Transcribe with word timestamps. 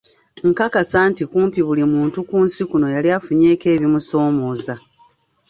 Nkakasa 0.49 0.99
nti 1.11 1.23
kumpi 1.31 1.59
buli 1.67 1.83
muntu 1.93 2.17
ku 2.29 2.37
nsi 2.45 2.61
kuno 2.69 2.87
yali 2.95 3.09
afunyeeko 3.17 3.65
ebimusoomooza. 3.75 4.73